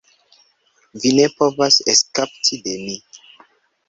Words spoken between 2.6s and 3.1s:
de mi.